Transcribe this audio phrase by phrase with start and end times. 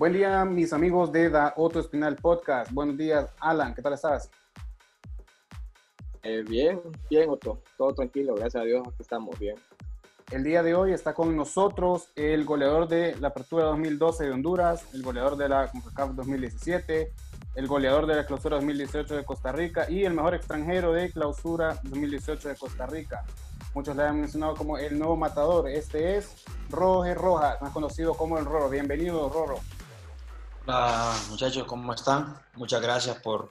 [0.00, 2.72] Buen día, mis amigos de Da Otto Espinal Podcast.
[2.72, 4.30] Buenos días, Alan, ¿qué tal estás?
[6.22, 6.80] Eh, bien,
[7.10, 7.60] bien, Otto.
[7.76, 9.56] Todo tranquilo, gracias a Dios, aquí estamos bien.
[10.30, 14.86] El día de hoy está con nosotros el goleador de la Apertura 2012 de Honduras,
[14.94, 17.12] el goleador de la CONCACAF 2017,
[17.56, 21.78] el goleador de la Clausura 2018 de Costa Rica y el mejor extranjero de Clausura
[21.82, 23.22] 2018 de Costa Rica.
[23.74, 25.68] Muchos le han mencionado como el nuevo matador.
[25.68, 26.36] Este es
[26.70, 28.70] Roger Rojas, más conocido como el Roro.
[28.70, 29.60] Bienvenido, Roro.
[30.66, 32.34] Hola muchachos, ¿cómo están?
[32.54, 33.48] Muchas gracias por,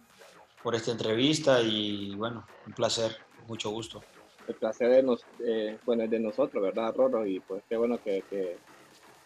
[0.61, 3.17] por esta entrevista y bueno, un placer,
[3.47, 4.01] mucho gusto.
[4.47, 7.25] El placer de nos, eh, es de nosotros, ¿verdad, Roro?
[7.25, 8.57] Y pues qué bueno que, que,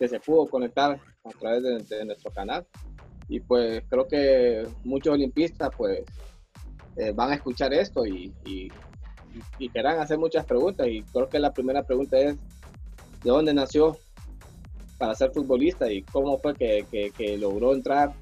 [0.07, 2.65] se pudo conectar a través de, de, nuestro canal.
[3.27, 6.03] Y pues creo que muchos olimpistas pues
[6.95, 8.69] eh, van a escuchar esto y, y,
[9.59, 10.87] y, querrán hacer muchas preguntas.
[10.87, 12.35] Y creo que la primera pregunta es,
[13.23, 13.97] ¿de dónde nació
[14.97, 18.13] para ser futbolista y cómo fue que, que, que logró entrar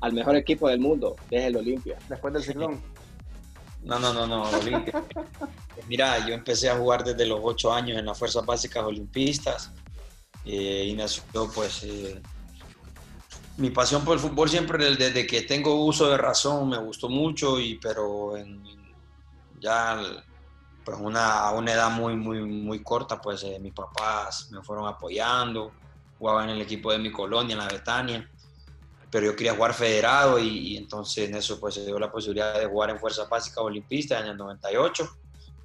[0.00, 1.98] al mejor equipo del mundo, que es el Olimpia.
[2.08, 2.80] Después del ciclón.
[3.82, 5.02] No, no, no, no, Olimpia.
[5.88, 9.70] Mira, yo empecé a jugar desde los ocho años en las Fuerzas Básicas Olimpistas
[10.44, 11.22] eh, y nació
[11.54, 12.20] pues eh,
[13.56, 17.58] mi pasión por el fútbol siempre desde que tengo uso de razón me gustó mucho
[17.58, 18.62] y pero en,
[19.60, 20.00] ya
[20.86, 24.86] pues una, a una edad muy, muy, muy corta pues eh, mis papás me fueron
[24.86, 25.72] apoyando,
[26.16, 28.30] jugaba en el equipo de mi colonia, en la Betania,
[29.10, 32.56] pero yo quería jugar federado y, y, entonces en eso pues se dio la posibilidad
[32.56, 35.10] de jugar en Fuerzas Básicas Olimpistas en el 98.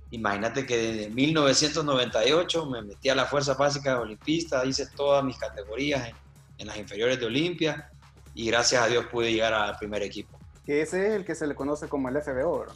[0.10, 6.10] Imagínate que desde 1998 me metí a la Fuerza Básica Olimpista, hice todas mis categorías
[6.10, 6.16] en,
[6.58, 7.92] en, las inferiores de Olimpia
[8.34, 10.40] y gracias a Dios pude llegar al primer equipo.
[10.66, 12.76] Que ese es el que se le conoce como el FBO, ¿verdad?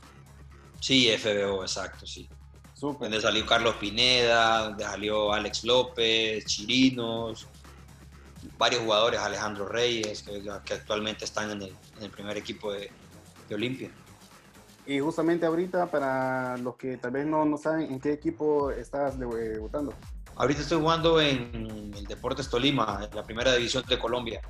[0.79, 2.29] Sí, FBO, exacto, sí.
[2.79, 7.47] Donde salió Carlos Pineda, donde salió Alex López, Chirinos,
[8.57, 12.91] varios jugadores, Alejandro Reyes, que, que actualmente están en el, en el, primer equipo de,
[13.47, 13.89] de, Olimpia.
[14.85, 19.17] Y justamente ahorita, para los que tal vez no, no saben, ¿en qué equipo estás
[19.17, 19.93] debutando?
[20.35, 24.41] Ahorita estoy jugando en el Deportes Tolima, en la primera división de Colombia.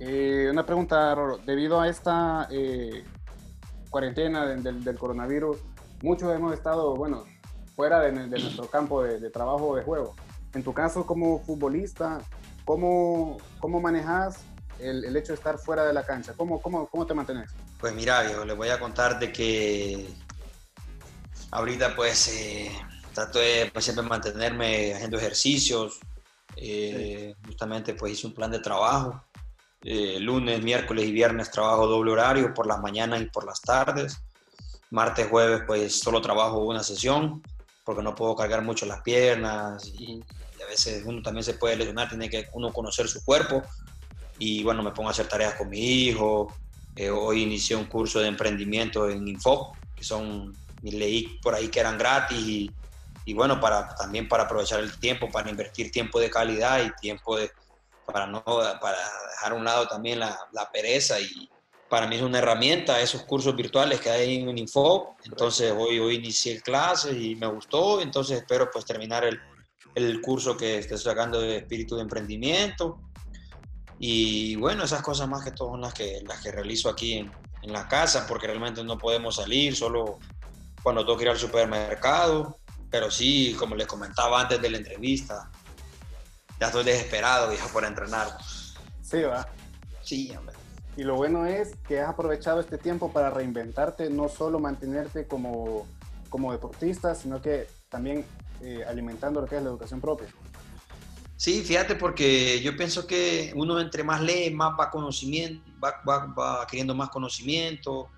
[0.00, 1.38] Eh, una pregunta, Roro.
[1.38, 3.04] Debido a esta eh,
[3.88, 5.58] cuarentena del, del, coronavirus,
[6.02, 7.24] muchos hemos estado, bueno,
[7.78, 10.16] fuera de, de nuestro campo de, de trabajo de juego.
[10.52, 12.20] En tu caso, como futbolista,
[12.68, 14.40] ¿Cómo, cómo manejas
[14.78, 16.34] el, el, hecho de estar fuera de la cancha?
[16.36, 17.50] ¿Cómo, cómo, cómo te mantienes?
[17.80, 20.06] Pues mira, yo les voy a contar de que
[21.50, 22.70] ahorita pues eh,
[23.14, 25.98] trato de pues, siempre mantenerme haciendo ejercicios.
[26.56, 27.46] Eh, sí.
[27.46, 29.24] Justamente pues hice un plan de trabajo.
[29.82, 34.18] Eh, lunes, miércoles y viernes trabajo doble horario por las mañanas y por las tardes.
[34.90, 37.42] Martes, jueves pues solo trabajo una sesión
[37.88, 40.22] porque no puedo cargar mucho las piernas y
[40.62, 43.62] a veces uno también se puede lesionar, tiene que uno conocer su cuerpo
[44.38, 46.54] y bueno, me pongo a hacer tareas con mi hijo.
[46.94, 51.80] Eh, hoy inicié un curso de emprendimiento en Info, que son, leí por ahí que
[51.80, 52.70] eran gratis y,
[53.24, 57.38] y, bueno, para, también para aprovechar el tiempo, para invertir tiempo de calidad y tiempo
[57.38, 57.50] de,
[58.04, 58.98] para, no, para
[59.30, 61.48] dejar a un lado también la, la pereza y
[61.88, 65.16] para mí es una herramienta esos cursos virtuales que hay en Info.
[65.24, 69.40] Entonces hoy, hoy inicié clases y me gustó, entonces espero pues terminar el,
[69.94, 73.00] el curso que estoy sacando de espíritu de emprendimiento.
[73.98, 77.32] Y bueno, esas cosas más que todas son las que, las que realizo aquí en,
[77.62, 80.18] en la casa, porque realmente no podemos salir, solo
[80.82, 82.58] cuando tengo que ir al supermercado.
[82.90, 85.50] Pero sí, como les comentaba antes de la entrevista,
[86.60, 88.28] ya estoy desesperado ya por entrenar.
[89.02, 89.46] Sí, va.
[90.02, 90.57] Sí, hombre.
[90.98, 95.86] Y lo bueno es que has aprovechado este tiempo para reinventarte, no solo mantenerte como,
[96.28, 98.26] como deportista, sino que también
[98.60, 100.26] eh, alimentando lo que es la educación propia.
[101.36, 106.26] Sí, fíjate, porque yo pienso que uno entre más lee, más va conocimiento, va, va,
[106.36, 108.08] va adquiriendo más conocimiento,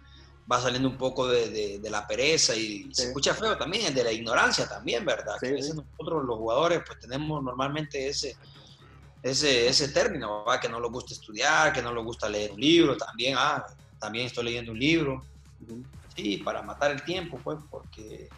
[0.51, 2.95] va saliendo un poco de, de, de la pereza y sí.
[2.95, 5.35] se escucha feo también, de la ignorancia también, ¿verdad?
[5.35, 5.83] Sí, que a veces sí.
[5.99, 8.39] nosotros los jugadores pues tenemos normalmente ese,
[9.23, 10.61] ese, ese término, ¿va?
[10.61, 13.65] que no nos gusta estudiar, que no nos gusta leer un libro, también, ah,
[13.99, 15.23] también estoy leyendo un libro,
[16.17, 18.29] sí, para matar el tiempo, pues, porque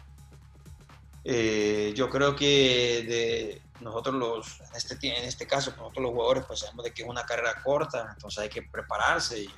[1.23, 6.43] eh, yo creo que de nosotros los, en este, en este caso, nosotros los jugadores,
[6.45, 9.49] pues sabemos de que es una carrera corta, entonces hay que prepararse y,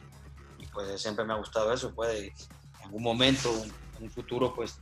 [0.59, 2.33] y pues siempre me ha gustado eso, puede en
[2.83, 3.51] algún momento,
[3.97, 4.77] en un futuro, pues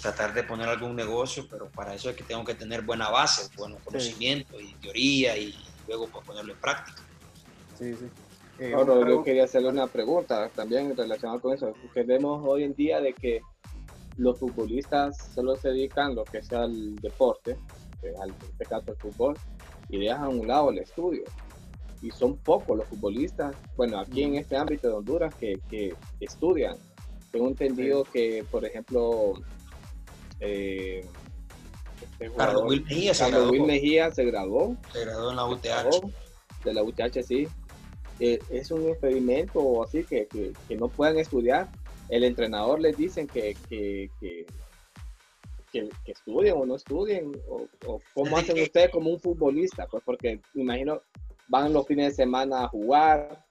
[0.00, 3.48] tratar de poner algún negocio, pero para eso es que tengo que tener buena base,
[3.56, 4.70] buen conocimiento sí.
[4.70, 7.02] y teoría y luego pues, ponerlo en práctica.
[7.78, 8.06] Sí, sí.
[8.58, 12.74] Eh, bueno, yo quería hacerle una pregunta también relacionada con eso, porque vemos hoy en
[12.74, 13.42] día de que
[14.16, 17.58] los futbolistas solo se dedican lo que sea al deporte,
[18.02, 19.34] en este caso el fútbol,
[19.90, 21.24] y dejan a un lado el estudio.
[22.02, 26.76] y son pocos los futbolistas, bueno, aquí en este ámbito de Honduras que, que estudian.
[27.32, 29.34] Tengo entendido que, por ejemplo,
[30.40, 31.04] eh,
[32.02, 33.50] este Carlos Will Mejía, se, graduó.
[33.50, 34.76] Will Mejía se graduó.
[34.92, 36.12] Se graduó en la UTH.
[36.64, 37.48] De la UTH, sí.
[38.18, 41.68] Eh, es un experimento así que, que, que, no puedan estudiar.
[42.08, 44.46] El entrenador les dicen que, que, que
[46.06, 50.62] estudien o no estudien, o, o cómo hacen ustedes como un futbolista, pues porque me
[50.62, 51.02] imagino
[51.48, 53.44] van los fines de semana a jugar,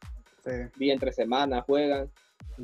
[0.77, 2.11] día entre semana juegan.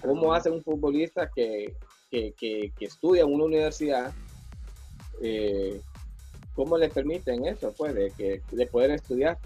[0.01, 1.75] ¿Cómo hace un futbolista que,
[2.10, 4.13] que, que, estudia en una universidad?
[5.21, 5.81] Eh,
[6.56, 9.39] ¿Cómo le permiten eso, pues, de, que, de poder estudiar?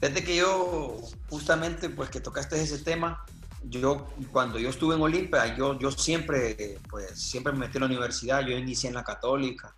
[0.00, 0.96] Desde que yo,
[1.28, 3.24] justamente, pues que tocaste ese tema,
[3.62, 7.86] yo cuando yo estuve en Olimpia, yo, yo siempre, pues, siempre me metí en la
[7.86, 9.74] universidad, yo inicié en la católica,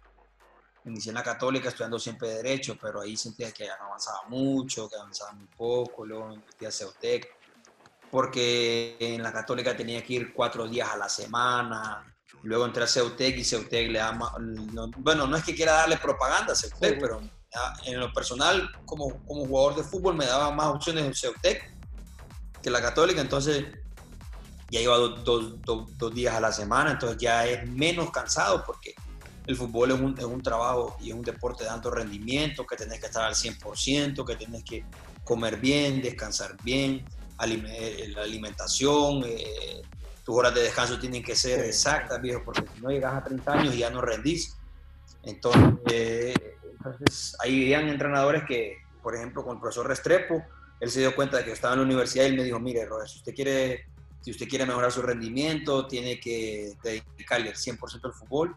[0.85, 4.97] inicié en la católica estudiando siempre derecho, pero ahí sentía que no avanzaba mucho, que
[4.97, 7.29] avanzaba muy poco, luego me metí a Ceutec,
[8.11, 12.12] porque en la católica tenía que ir cuatro días a la semana,
[12.43, 14.19] luego entré a Ceutec y Ceutec le da
[14.99, 17.21] bueno, no es que quiera darle propaganda a Ceutec, pero
[17.85, 21.71] en lo personal, como, como jugador de fútbol, me daba más opciones en Ceutec
[22.63, 23.67] que la católica, entonces
[24.71, 28.95] ya iba dos días a la semana, entonces ya es menos cansado porque
[29.47, 32.77] el fútbol es un, es un, trabajo y es un deporte de alto rendimiento, que
[32.77, 34.85] tenés que estar al 100%, que tenés que
[35.25, 37.05] comer bien, descansar bien,
[37.45, 39.83] eh, la alimentación, eh,
[40.25, 43.53] tus horas de descanso tienen que ser exactas, viejo, porque si no llegas a 30
[43.53, 44.57] años y ya no rendís.
[45.23, 46.35] Entonces,
[46.77, 50.43] entonces ahí habían entrenadores que, por ejemplo, con el profesor Restrepo,
[50.81, 52.59] él se dio cuenta de que yo estaba en la universidad y él me dijo,
[52.59, 53.87] mire, Robert, si usted quiere,
[54.21, 58.57] si usted quiere mejorar su rendimiento, tiene que dedicarle el 100% al fútbol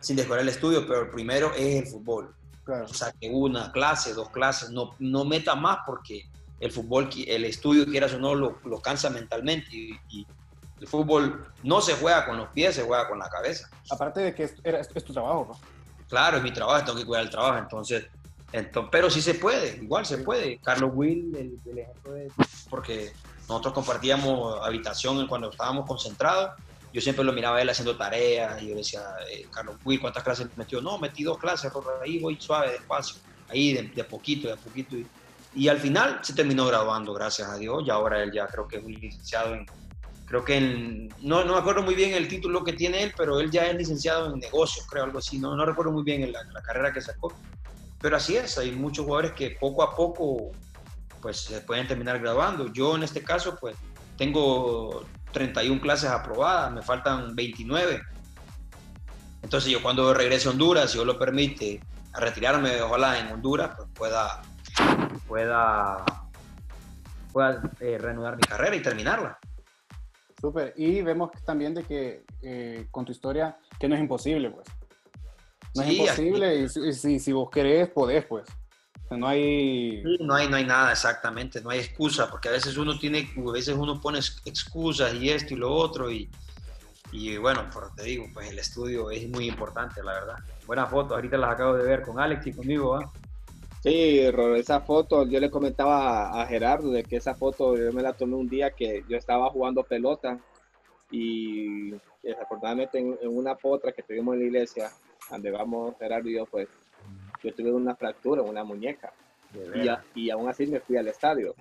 [0.00, 2.34] sin descuidar el estudio, pero el primero es el fútbol.
[2.68, 6.28] O sea, que una clase, dos clases, no, no meta más porque
[6.58, 10.26] el fútbol, el estudio, quieras o no, lo, lo cansa mentalmente y,
[10.80, 13.68] el fútbol no se juega con los pies, se juega con la cabeza.
[13.90, 15.60] Aparte de que es, es, tu trabajo, ¿no?
[16.08, 18.06] Claro, es mi trabajo, tengo que cuidar el trabajo, entonces,
[18.52, 20.58] entonces pero sí se puede, igual se puede.
[20.58, 22.30] Carlos Will, el, ejemplo de,
[22.70, 23.12] porque
[23.48, 26.52] nosotros compartíamos habitación cuando estábamos concentrados
[26.96, 30.48] yo siempre lo miraba él haciendo tareas y yo decía, eh, Carlos, uy, ¿cuántas clases
[30.56, 30.80] metió?
[30.80, 31.70] No, metí dos clases,
[32.02, 33.20] ahí voy suave, despacio,
[33.50, 34.96] ahí de, a poquito, de a poquito.
[35.54, 38.78] Y, al final se terminó graduando, gracias a Dios, y ahora él ya creo que
[38.78, 39.66] es un licenciado en,
[40.26, 43.40] creo que en, no, no me acuerdo muy bien el título que tiene él, pero
[43.40, 46.42] él ya es licenciado en negocios, creo, algo así, no, no recuerdo muy bien la,
[46.44, 47.32] la carrera que sacó.
[48.00, 50.52] Pero así es, hay muchos jugadores que poco a poco
[51.22, 52.72] pues se pueden terminar graduando.
[52.72, 53.76] Yo en este caso pues
[54.16, 58.02] tengo 31 clases aprobadas, me faltan 29.
[59.42, 61.80] Entonces yo cuando regrese a Honduras, si Dios lo permite,
[62.12, 64.42] a retirarme, ojalá en Honduras, pues pueda,
[65.28, 66.04] pueda,
[67.32, 69.38] pueda eh, reanudar mi carrera y terminarla.
[70.46, 70.74] Súper.
[70.76, 74.68] Y vemos también de que eh, con tu historia, que no es imposible, pues.
[75.74, 78.44] No es imposible y si, si vos querés, podés, pues.
[79.10, 80.04] No hay...
[80.20, 80.48] no hay...
[80.48, 84.00] No hay nada, exactamente, no hay excusa, porque a veces uno tiene, a veces uno
[84.00, 86.30] pone excusas y esto y lo otro, y,
[87.10, 90.36] y bueno, por te digo, pues el estudio es muy importante, la verdad.
[90.64, 93.12] Buenas fotos, ahorita las acabo de ver con Alex y conmigo, ¿ah?
[93.86, 94.18] Sí,
[94.56, 98.34] esa foto, yo le comentaba a Gerardo de que esa foto yo me la tomé
[98.34, 100.40] un día que yo estaba jugando pelota
[101.08, 104.90] y desafortunadamente en, en una potra que tuvimos en la iglesia,
[105.30, 106.66] donde vamos Gerardo y yo, pues
[107.44, 109.12] yo tuve una fractura en una muñeca
[109.54, 111.54] y, y, aún así me fui al estadio.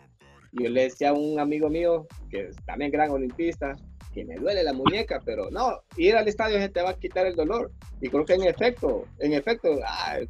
[0.51, 3.75] Y yo le decía a un amigo mío, que es también gran olimpista,
[4.15, 7.25] que me duele la muñeca, pero no, ir al estadio se te va a quitar
[7.25, 7.69] el dolor.
[7.99, 9.77] Y creo que en efecto, en efecto,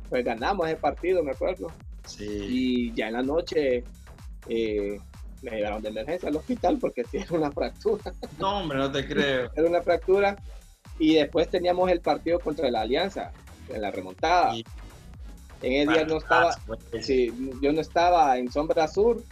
[0.10, 1.72] pues ganamos ese partido, me acuerdo.
[2.08, 2.26] Sí.
[2.26, 3.84] Y ya en la noche
[4.50, 5.00] eh,
[5.44, 8.12] me llevaron de emergencia al hospital porque tiene una fractura.
[8.40, 9.52] No, hombre, no te creo.
[9.56, 10.36] Era una fractura.
[10.98, 13.32] Y después teníamos el partido contra la Alianza,
[13.70, 14.56] en la remontada.
[15.62, 16.56] En ese día no estaba,
[17.02, 19.24] sí, yo no estaba en Sombra Sur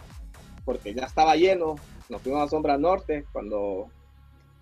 [0.63, 1.75] porque ya estaba lleno.
[2.09, 3.89] Nos fuimos a Sombra Norte cuando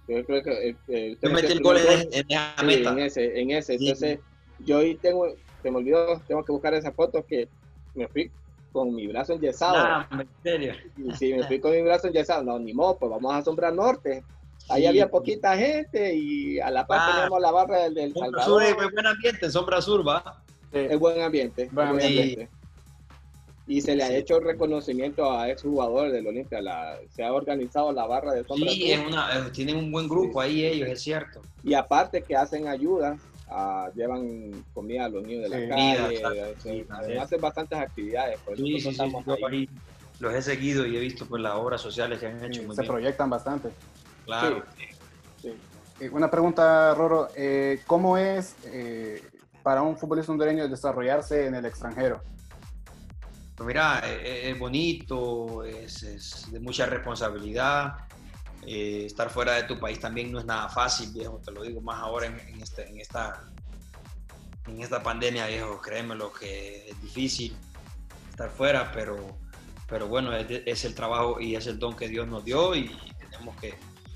[0.08, 3.75] yo creo que eh, eh metí el gol en, en, en, ese, en ese.
[3.75, 4.20] Entonces,
[4.60, 5.27] yo ahí tengo,
[5.62, 7.48] se me olvidó, tengo que buscar esa foto que
[7.96, 8.31] me fui
[8.72, 10.05] con mi brazo enyesado.
[10.12, 10.74] en serio.
[11.17, 12.43] Sí, me fui con mi brazo enyesado.
[12.43, 14.24] No, ni modo, pues vamos a Sombra Norte.
[14.70, 18.46] Ahí había poquita gente y a la par ah, teníamos la barra del, del Sombra
[18.46, 20.43] Sur es buen ambiente, Sombra Sur, va.
[20.72, 21.70] Es buen ambiente.
[23.72, 26.60] Y se le ha hecho reconocimiento a exjugadores del Olimpia.
[27.16, 28.70] se ha organizado la barra de sombra.
[28.70, 29.00] Sí, eh,
[29.54, 31.42] tienen un buen grupo ahí ellos, es cierto.
[31.63, 33.18] Y aparte que hacen ayuda,
[33.50, 38.40] ah, llevan comida a los niños de la calle, hacen bastantes actividades.
[38.44, 38.60] Pues
[40.20, 42.74] los he seguido y he visto pues las obras sociales que han hecho.
[42.74, 43.70] se proyectan bastante.
[44.25, 44.63] Claro.
[46.01, 47.30] Eh, una pregunta, Roro.
[47.38, 49.22] Eh, ¿Cómo es eh,
[49.63, 52.22] para un futbolista hondureño desarrollarse en el extranjero?
[53.62, 57.94] Pues mira, es, bonito, es, de mucha responsabilidad.
[58.65, 62.00] estar fuera de tu país también no es nada fácil, viejo, te lo digo más
[62.00, 63.44] ahora en, este, en, esta,
[64.65, 67.56] en esta pandemia, viejo, créeme lo que es difícil
[68.32, 69.38] estar fuera, pero,
[69.88, 72.89] pero bueno, es, el trabajo y es el don que Dios nos dio y
[73.20, 73.75] tenemos que,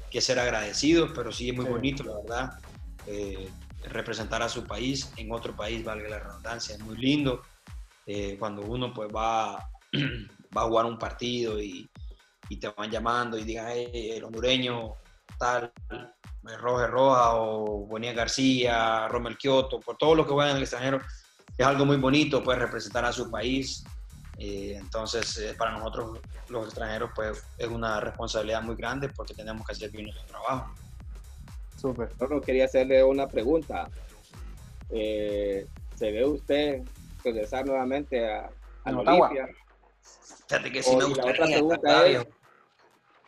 [0.10, 2.60] que ser agradecidos, pero sí es muy bonito, la verdad,
[3.06, 3.48] eh,
[3.92, 7.44] representar a su país en otro país, valga la redundancia, es muy lindo.
[8.06, 9.56] Eh, cuando uno pues va,
[10.58, 11.90] va a jugar un partido y,
[12.50, 14.96] y te van llamando y digan, el hondureño
[15.40, 15.72] tal,
[16.44, 21.02] Roger Roja o Bonilla García, Romel Kioto, por todo lo que vayan al extranjero,
[21.58, 23.84] es algo muy bonito, pues representar a su país
[24.38, 26.20] eh, entonces, eh, para nosotros
[26.50, 30.74] los extranjeros, pues es una responsabilidad muy grande porque tenemos que hacer bien nuestro trabajo.
[31.78, 32.10] Súper.
[32.18, 33.90] Bueno, quería hacerle una pregunta.
[34.90, 36.84] Eh, ¿Se ve usted
[37.32, 38.50] regresar nuevamente a,
[38.84, 39.48] a Olimpia?
[40.48, 41.32] Fíjate que sí me gustaría.
[41.32, 42.28] La otra pregunta es,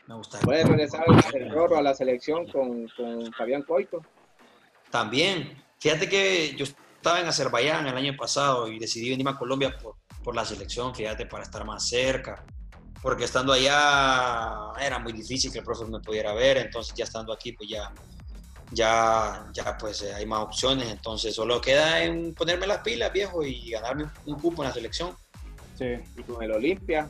[0.07, 0.45] me gustaría.
[0.45, 4.01] ¿Puede regresar el Rorro a la selección con, con Fabián Coito?
[4.89, 5.63] También.
[5.79, 9.95] Fíjate que yo estaba en Azerbaiyán el año pasado y decidí venirme a Colombia por,
[10.23, 12.43] por la selección, fíjate, para estar más cerca.
[13.01, 17.31] Porque estando allá era muy difícil que el profesor me pudiera ver, entonces ya estando
[17.31, 17.93] aquí, pues ya,
[18.71, 23.43] ya, ya pues eh, hay más opciones, entonces solo queda en ponerme las pilas, viejo,
[23.43, 25.15] y ganarme un cupo en la selección.
[25.77, 25.95] Sí.
[26.17, 27.09] ¿Y con el Olimpia?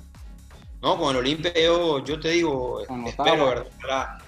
[0.82, 4.20] No, con el Olimpia yo, yo te digo, espero, ¿verdad?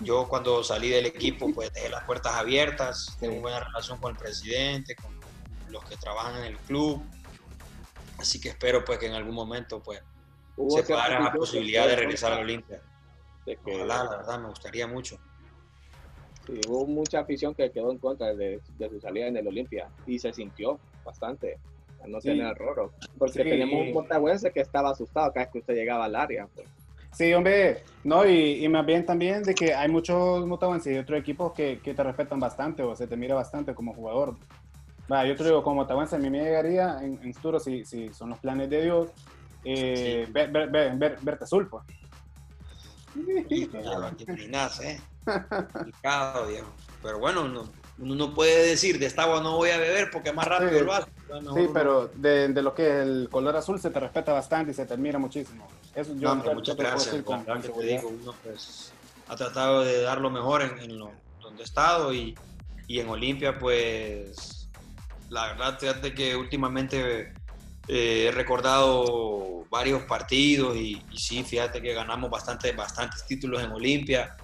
[0.00, 4.18] Yo cuando salí del equipo, pues dejé las puertas abiertas, tengo buena relación con el
[4.18, 5.18] presidente, con
[5.68, 7.02] los que trabajan en el club,
[8.18, 10.02] Así que espero pues que en algún momento pues
[10.68, 12.82] se pueda la posibilidad de regresar a la Olimpia.
[13.64, 15.18] Ojalá, la verdad, me gustaría mucho.
[16.48, 20.18] Sí, hubo mucha afición que quedó en contra de, su salida en el Olimpia y
[20.18, 21.58] se sintió bastante
[22.02, 22.90] a no tener error.
[23.16, 26.48] Porque tenemos un motagüense que estaba asustado cada vez que usted llegaba al área.
[26.54, 26.66] Pues.
[27.12, 31.20] Sí, hombre, no, y, y, más bien también de que hay muchos motagüenses y otros
[31.20, 34.34] equipos que, que, te respetan bastante o se te mira bastante como jugador
[35.08, 38.30] yo te digo, como Tahuense, a mí me llegaría en, en futuro, si, si son
[38.30, 39.10] los planes de Dios,
[39.64, 41.84] eh, ver, ver, ver, verte azul, pues.
[44.82, 45.00] ¿eh?
[46.48, 46.68] Viejo.
[47.02, 47.42] Pero bueno,
[47.98, 50.70] uno no puede decir de esta agua no voy a beber porque es más rápido
[50.70, 51.08] sí, el vaso.
[51.54, 54.74] Sí, pero de, de, lo que es el color azul se te respeta bastante y
[54.74, 55.68] se te admira muchísimo.
[55.94, 57.22] Eso yo no, muchas gracias.
[57.22, 58.92] Con, con te digo, uno pues
[59.28, 62.36] ha tratado de dar lo mejor en, en lo, donde he estado y,
[62.86, 64.58] y en Olimpia pues
[65.30, 67.32] la verdad, fíjate que últimamente
[67.88, 74.36] eh, he recordado varios partidos y, sí, fíjate que ganamos bastante, bastantes títulos en Olimpia.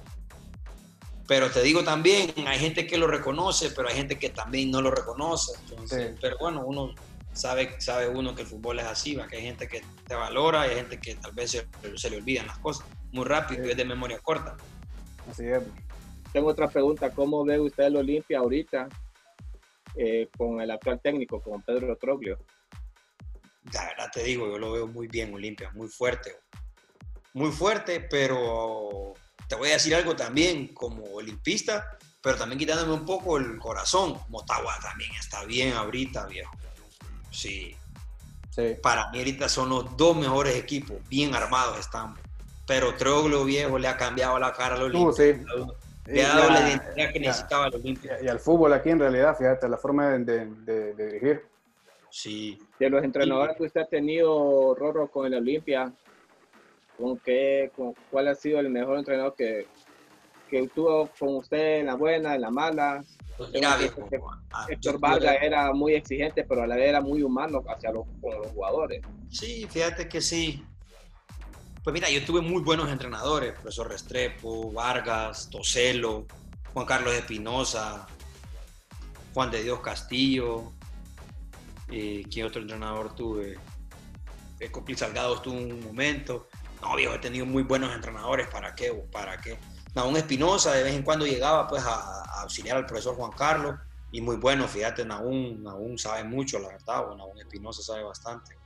[1.26, 4.82] Pero te digo también, hay gente que lo reconoce, pero hay gente que también no
[4.82, 5.52] lo reconoce.
[6.20, 6.94] Pero bueno, uno
[7.32, 9.26] sabe, sabe uno que el fútbol es así, ¿va?
[9.26, 11.66] que hay gente que te valora y hay gente que tal vez se,
[11.96, 14.56] se le olvidan las cosas muy rápido y es de memoria corta.
[15.30, 15.62] Así es.
[16.32, 18.88] Tengo otra pregunta, ¿cómo ve usted el Olimpia ahorita?
[19.96, 22.38] Eh, con el actual técnico, con Pedro Troglio?
[23.72, 26.36] La verdad te digo, yo lo veo muy bien, Olimpia, muy fuerte.
[27.32, 29.14] Muy fuerte, pero
[29.54, 34.18] te voy a decir algo también, como olimpista, pero también quitándome un poco el corazón.
[34.28, 36.50] Motagua también está bien ahorita, viejo.
[37.30, 37.76] Sí.
[38.50, 38.76] sí.
[38.82, 42.16] Para mí ahorita son los dos mejores equipos, bien armados están.
[42.66, 45.38] Pero Troglio, viejo, le ha cambiado la cara al Olimpia.
[46.06, 48.18] Le ha dado la, identidad que necesitaba el Olimpia.
[48.22, 51.46] Y, al fútbol aquí en realidad, fíjate, la forma de, de, dirigir.
[52.10, 52.58] Sí.
[52.80, 55.92] De los entrenadores que usted ha tenido, Rorro, con el Olimpia,
[56.98, 57.70] ¿con qué,
[58.10, 59.66] ¿cuál ha sido el mejor entrenador que,
[60.50, 63.04] que tuvo con usted en la buena, en la mala?
[63.36, 64.08] Pues mira, viejo,
[64.52, 68.06] ah, Héctor Vargas era muy exigente, pero a la vez era muy humano hacia los,
[68.20, 69.02] con los jugadores.
[69.30, 70.64] Sí, fíjate que sí.
[71.82, 76.26] Pues mira, yo tuve muy buenos entrenadores, profesor Restrepo, Vargas, Toselo,
[76.72, 78.06] Juan Carlos Espinosa,
[79.34, 80.72] Juan de Dios Castillo,
[81.90, 83.58] eh, ¿qué otro entrenador tuve?
[84.60, 86.48] Eh, Copil Salgado estuvo un momento.
[86.84, 88.92] No, viejo, he tenido muy buenos entrenadores, ¿para qué?
[89.10, 89.56] ¿Para qué?
[89.94, 93.76] Naún Espinosa de vez en cuando llegaba pues a, auxiliar al profesor Juan Carlos
[94.12, 95.64] y muy bueno, fíjate, Naún,
[95.96, 98.56] sabe mucho, la verdad, o Naún Espinosa sabe bastante.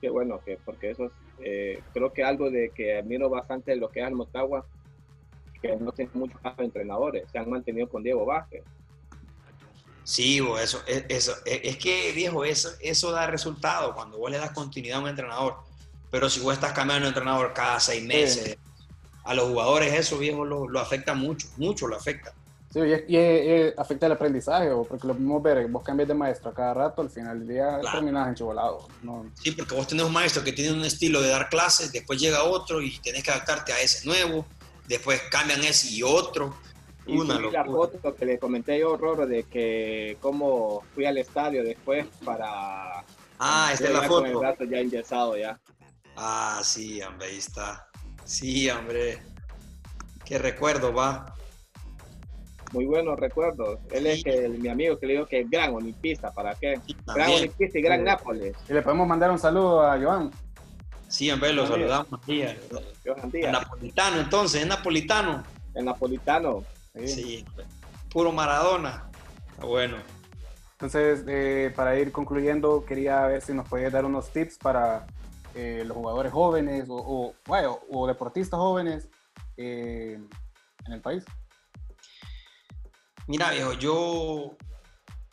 [0.00, 4.00] Qué bueno, que porque eso eh, creo que algo de que admiro bastante lo que
[4.00, 4.66] es el Motagua,
[5.62, 8.64] que no tiene muchos entrenadores, se han mantenido con Diego Vázquez.
[10.02, 14.38] Sí, eso, e, eso, e, es que viejo, eso, eso da resultado cuando vos le
[14.38, 15.69] das continuidad a un entrenador.
[16.10, 18.56] Pero si vos estás cambiando de entrenador cada seis meses,
[19.24, 22.32] a los jugadores eso, viejo, lo, lo afecta mucho, mucho lo afecta.
[22.72, 23.16] Sí, y,
[23.76, 27.10] afecta el aprendizaje, porque lo podemos ver, vos cambias de maestro a cada rato, al
[27.10, 28.86] final del día terminas enchivolado.
[29.02, 29.26] ¿no?
[29.42, 32.44] Sí, porque vos tenés un maestro que tiene un estilo de dar clases, después llega
[32.44, 34.46] otro y tenés que adaptarte a ese nuevo,
[34.86, 36.54] después cambian ese y otro.
[37.06, 41.64] Y una la foto que le comenté yo, Roro, de que cómo fui al estadio
[41.64, 43.04] después para...
[43.40, 44.20] Ah, esta es la foto.
[44.20, 45.58] Con el brazo ya enyesado ya.
[46.22, 47.88] Ah, sí, hombre, ahí está.
[48.24, 49.22] Sí, hombre.
[50.24, 51.34] Qué recuerdo, va
[52.72, 53.78] muy buenos recuerdos.
[53.90, 54.24] Él es
[54.58, 56.80] mi amigo que le digo que es gran olimpista, ¿para qué?
[57.06, 58.56] gran olimpista y gran Nápoles.
[58.68, 60.30] Y le podemos mandar un saludo a Joan.
[61.08, 62.24] Sí, hombre, lo saludamos.
[62.26, 62.56] Díaz.
[63.32, 65.42] El napolitano, entonces, es napolitano.
[65.74, 66.64] El napolitano.
[67.04, 67.44] Sí,
[68.10, 69.10] puro Maradona.
[69.60, 69.96] bueno.
[70.72, 75.06] Entonces, eh, para ir concluyendo, quería ver si nos podías dar unos tips para
[75.54, 77.34] eh, los jugadores jóvenes o,
[77.90, 79.08] o, deportistas jóvenes
[79.56, 80.18] eh,
[80.86, 81.24] en el país.
[83.26, 84.56] Mira, viejo, yo,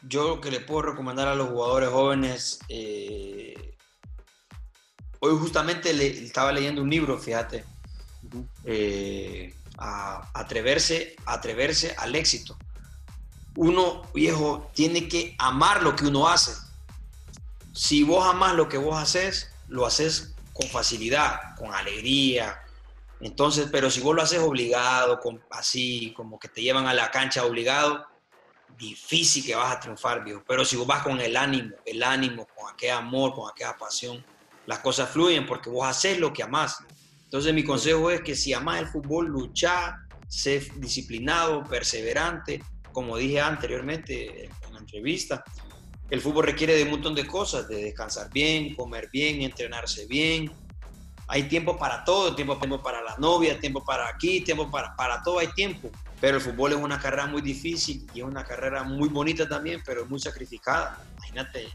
[0.01, 3.75] yo lo que le puedo recomendar a los jugadores jóvenes, eh,
[5.19, 7.63] hoy justamente le, estaba leyendo un libro, fíjate,
[9.77, 12.57] a atreverse, atreverse al éxito.
[13.55, 16.53] Uno, viejo, tiene que amar lo que uno hace.
[17.73, 22.61] Si vos amás lo que vos haces, lo haces con facilidad, con alegría,
[23.19, 25.19] entonces, pero si vos lo haces obligado,
[25.49, 28.05] así como que te llevan a la cancha obligado,
[28.77, 30.43] difícil que vas a triunfar, viejo.
[30.47, 34.23] Pero si vos vas con el ánimo, el ánimo, con aquel amor, con aquella pasión,
[34.67, 36.77] las cosas fluyen porque vos haces lo que amás.
[37.23, 39.97] Entonces mi consejo es que si amás el fútbol, lucha,
[40.27, 45.43] sé disciplinado, perseverante, como dije anteriormente en la entrevista.
[46.09, 50.51] El fútbol requiere de un montón de cosas, de descansar bien, comer bien, entrenarse bien,
[51.29, 55.21] hay tiempo para todo, tiempo, tiempo para la novia, tiempo para aquí, tiempo para, para
[55.21, 55.89] todo, hay tiempo.
[56.21, 59.81] Pero el fútbol es una carrera muy difícil y es una carrera muy bonita también,
[59.85, 61.03] pero es muy sacrificada.
[61.17, 61.67] Imagínate,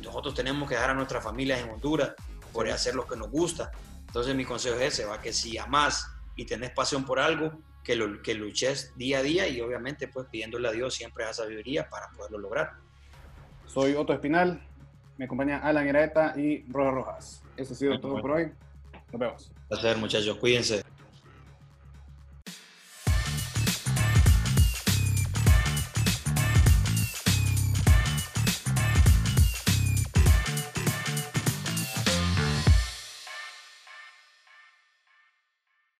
[0.00, 2.12] nosotros tenemos que dejar a nuestras familias en Honduras
[2.52, 3.72] por hacer lo que nos gusta.
[4.06, 7.50] Entonces mi consejo es ese, va que si amas y tenés pasión por algo,
[7.82, 11.42] que, lo, que luches día a día y obviamente pues pidiéndole a Dios siempre esa
[11.42, 12.83] sabiduría para poderlo lograr.
[13.66, 14.60] Soy Otto Espinal,
[15.16, 17.42] me acompaña Alan Iraeta y Roja Rojas.
[17.56, 18.52] Eso ha sido todo por hoy.
[19.12, 19.52] Nos vemos.
[19.68, 20.36] Placer, muchachos.
[20.36, 20.83] Cuídense.